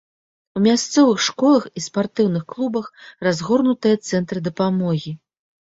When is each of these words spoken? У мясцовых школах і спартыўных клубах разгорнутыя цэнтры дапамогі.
У 0.59 0.61
мясцовых 0.67 1.19
школах 1.25 1.67
і 1.81 1.85
спартыўных 1.89 2.43
клубах 2.55 2.85
разгорнутыя 3.29 3.95
цэнтры 4.11 4.39
дапамогі. 4.51 5.11